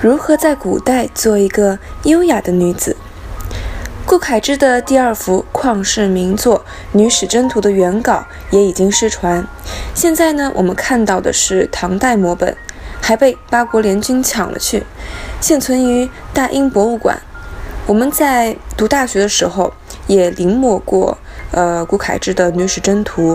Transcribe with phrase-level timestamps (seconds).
[0.00, 2.96] 如何在古代做一个优雅的女子？
[4.06, 6.60] 顾恺之的第二幅旷世名作
[6.92, 9.44] 《女史箴图》的原稿也已经失传。
[9.94, 12.56] 现在呢，我们看到的是唐代摹本，
[13.00, 14.84] 还被八国联军抢了去，
[15.40, 17.20] 现存于大英博物馆。
[17.84, 19.74] 我们在读大学的时候
[20.06, 21.18] 也临摹过，
[21.50, 23.34] 呃，顾恺之的《女史箴图》。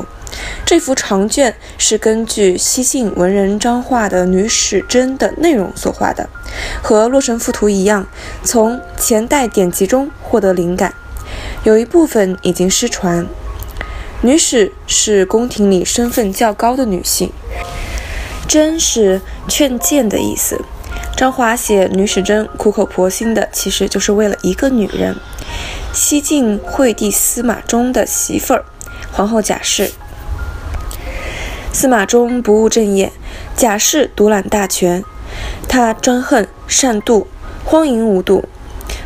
[0.65, 6.29] 这幅长卷是根据西晋文人张画的《女史箴》的内容所画的，
[6.81, 8.07] 和《洛神赋图》一样，
[8.43, 10.93] 从前代典籍中获得灵感。
[11.63, 13.27] 有一部分已经失传。
[14.21, 17.29] 女史是宫廷里身份较高的女性，
[18.47, 19.19] 箴是
[19.49, 20.61] 劝谏的意思。
[21.17, 25.15] 张华写《女史箴》苦口婆心的，其实就是为了一个女人——
[25.93, 28.63] 西晋惠帝司马衷的媳妇儿，
[29.11, 29.91] 皇后贾氏。
[31.83, 33.11] 司马衷不务正业，
[33.57, 35.03] 贾氏独揽大权。
[35.67, 37.25] 他专横善妒，
[37.65, 38.45] 荒淫无度。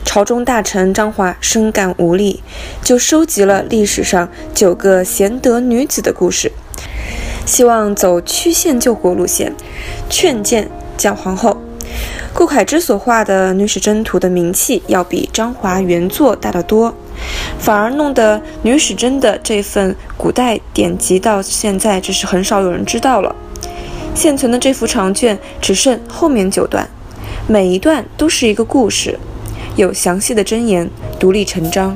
[0.05, 2.43] 朝中大臣张华深感无力，
[2.83, 6.51] 就收集了历史上九个贤德女子的故事，
[7.47, 9.55] 希望走曲线救国路线，
[10.07, 11.57] 劝谏蒋皇后。
[12.31, 16.93] 顾恺之所画的《女史箴图》的名气要比张华原作大得多。
[17.59, 23.35] 反而弄得《女史箴》的这份古代典籍到现在只是很少有人知道了。
[24.13, 26.89] 现存的这幅长卷只剩后面九段，
[27.47, 29.19] 每一段都是一个故事，
[29.75, 30.89] 有详细的箴言，
[31.19, 31.95] 独立成章。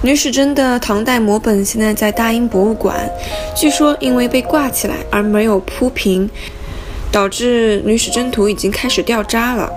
[0.00, 2.94] 女史箴》的唐代摹本现在在大英博物馆，
[3.56, 6.28] 据说因为被挂起来而没有铺平，
[7.10, 9.72] 导致《女史箴图》已经开始掉渣了。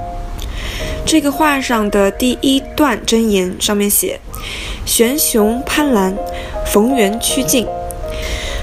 [1.12, 4.22] 这个画上的第一段箴言上面写
[4.88, 6.16] ：“玄熊攀栏，
[6.66, 7.68] 逢源趋近。”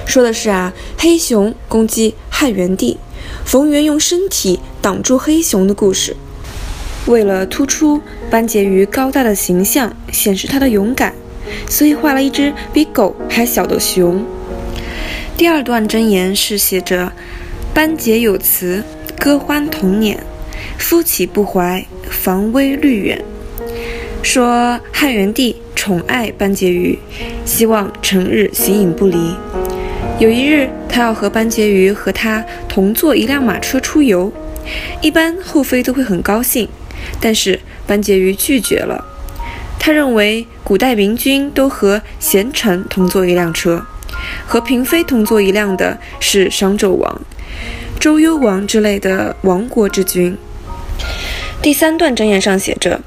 [0.08, 2.96] 说的是啊，黑熊攻击汉元帝，
[3.44, 6.16] 逢源用身体挡住黑熊的故事。
[7.04, 8.00] 为了突出
[8.30, 11.12] 班婕妤高大的形象，显示她的勇敢，
[11.68, 14.24] 所以画了一只比狗还小的熊。
[15.36, 17.12] 第二段箴言是写着
[17.74, 18.82] ：“班婕有词，
[19.18, 20.18] 歌欢童年。”
[20.78, 23.24] 夫岂不怀，防微虑远。
[24.22, 26.98] 说汉元帝宠爱班婕妤，
[27.44, 29.34] 希望成日形影不离。
[30.18, 34.32] 有一日，他要和班婕妤和他同坐一辆马车出游，
[35.00, 36.68] 一般后妃都会很高兴，
[37.20, 39.04] 但是班婕妤拒绝了。
[39.78, 43.86] 他认为古代明君都和贤臣同坐一辆车，
[44.44, 47.22] 和嫔妃同坐一辆的是商纣王、
[48.00, 50.36] 周幽王之类的亡国之君。
[51.68, 53.02] 第三段箴言上写着：“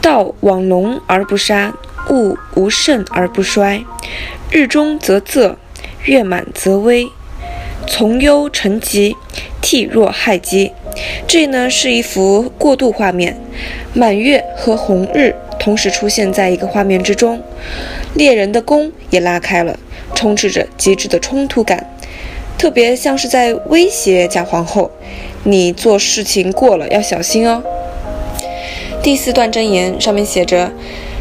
[0.00, 1.74] 道往隆而不杀，
[2.08, 3.84] 物无盛而不衰。
[4.50, 5.56] 日中则仄，
[6.04, 7.06] 月满则微。
[7.86, 9.14] 从忧成吉，
[9.60, 10.72] 替弱害饥。”
[11.28, 13.38] 这呢是一幅过渡画面，
[13.92, 17.42] 满月和红日同时出现在一个画面之中，
[18.14, 19.78] 猎人的弓也拉开了，
[20.14, 21.86] 充斥着极致的冲突感，
[22.56, 24.90] 特别像是在威胁假皇后。
[25.46, 27.62] 你做事情过了要小心哦。
[29.04, 30.72] 第四段箴言上面写着：“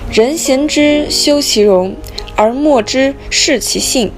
[0.09, 1.97] 人贤之修其容，
[2.37, 4.09] 而莫之视其性。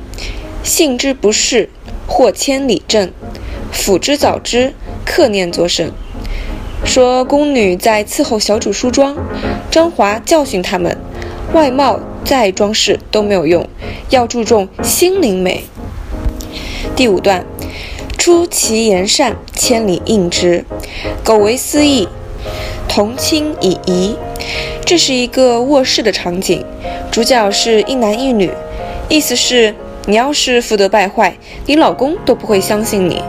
[0.61, 1.69] 性之不恃，
[2.05, 3.07] 或千里正；
[3.71, 5.91] 辅之早知，克念作甚。”
[6.85, 9.17] 说宫女在伺候小主梳妆，
[9.71, 10.95] 张华教训他们：
[11.51, 13.67] 外貌再装饰都没有用，
[14.11, 15.63] 要注重心灵美。
[16.95, 17.43] 第五段。
[18.19, 20.63] 出其言善，千里应之；
[21.23, 22.07] 苟为私意，
[22.87, 24.15] 同亲以疑。
[24.85, 26.63] 这是一个卧室的场景，
[27.11, 28.51] 主角是一男一女，
[29.09, 29.73] 意思是
[30.05, 31.35] 你要是福德败坏，
[31.65, 33.21] 你老公都不会相信你。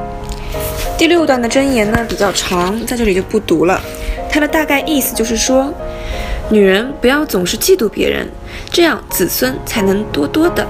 [0.98, 3.80] 第六段的箴言呢比较长，在这里就不读了。
[4.28, 5.72] 它的大概意思就是说，
[6.50, 8.28] 女人不要总是嫉妒别人，
[8.70, 10.66] 这样子孙才能多多的。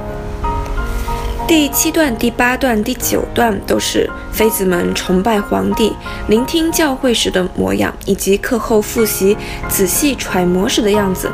[1.48, 5.92] 第七段、第八段、第九段都是妃子们崇拜皇帝、
[6.26, 9.36] 聆听教诲时的模样，以及课后复习、
[9.68, 11.30] 仔细揣摩时的样子。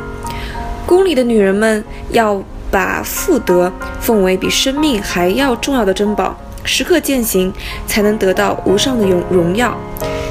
[0.85, 2.39] 宫里的女人们要
[2.69, 7.51] 把妇德奉为比生命还要重要的珍宝，时刻践行，
[7.87, 9.75] 才能得到无上的荣荣耀。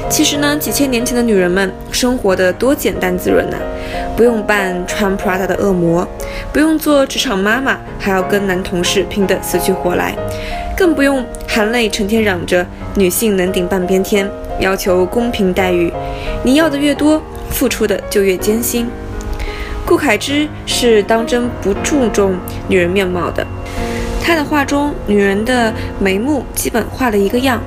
[0.09, 1.72] 其实呢，几千年前的女人们
[2.03, 3.55] 生活的多简单滋润呢，
[4.17, 6.05] 不用扮穿 Prada 的恶魔，
[6.51, 10.13] 不用做职场妈妈，还要跟男同事拼得死去活来，
[10.75, 12.65] 更不用含泪成天嚷着
[12.95, 14.29] 女性能顶半边天，
[14.59, 15.93] 要求公平待遇。
[16.43, 18.85] 你要的越多，付出的就越艰辛。
[19.85, 22.35] 顾恺之是当真不注重
[22.67, 23.47] 女人面貌的，
[24.23, 27.61] 他的画中女人的眉目基本画了一个样。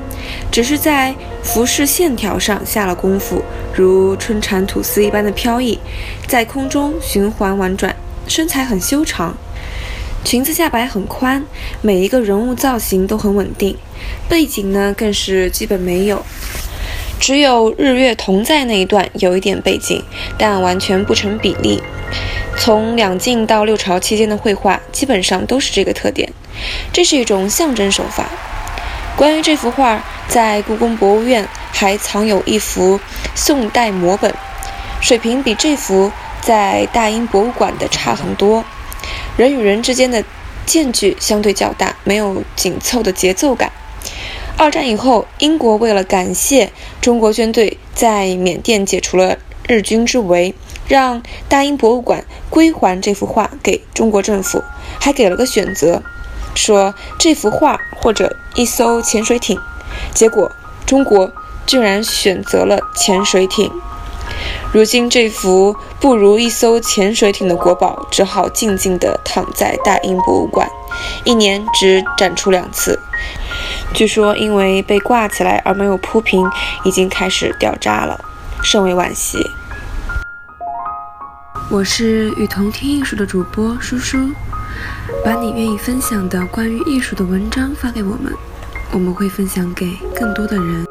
[0.50, 3.42] 只是在服饰线条上下了功夫，
[3.72, 5.78] 如春蚕吐丝一般的飘逸，
[6.26, 7.94] 在空中循环婉转，
[8.26, 9.36] 身材很修长，
[10.24, 11.44] 裙子下摆很宽，
[11.80, 13.76] 每一个人物造型都很稳定，
[14.28, 16.24] 背景呢更是基本没有，
[17.20, 20.02] 只有日月同在那一段有一点背景，
[20.36, 21.80] 但完全不成比例。
[22.58, 26.32] 从两晋到六朝期间的绘画基本上都是这个特点，
[26.92, 28.28] 这是一种象征手法。
[29.16, 33.00] 关于这幅画，在故宫博物院还藏有一幅
[33.34, 34.34] 宋代摹本，
[35.00, 38.64] 水平比这幅在大英博物馆的差很多。
[39.36, 40.22] 人与人之间的
[40.66, 43.72] 间距相对较大，没有紧凑的节奏感。
[44.58, 46.70] 二战以后，英国为了感谢
[47.00, 49.36] 中国军队在缅甸解除了
[49.66, 50.54] 日军之围，
[50.88, 54.62] 让大英博物馆归还这幅画给中国政府，
[55.00, 56.02] 还给了个选择。
[56.56, 59.60] 说这幅画或者一艘潜水艇，
[60.12, 60.50] 结果
[60.84, 61.30] 中国
[61.66, 63.70] 居然选择了潜水艇。
[64.72, 70.68] 如今这幅不如一艘潜水艇的国宝，只好静静地躺在大英博物馆，
[71.24, 72.98] 一年只展出两次。
[73.94, 76.44] 据说因为被挂起来而没有铺平，
[76.84, 78.18] 已经开始掉渣了，
[78.62, 79.38] 甚为惋惜。
[81.70, 84.18] 我是与同听艺术的主播叔叔。
[85.24, 88.32] 把你愿意分享的关于艺术的文章发给我们，
[88.92, 90.86] 我们会分享给更多的人。